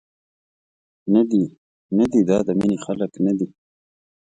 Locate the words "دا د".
2.29-2.49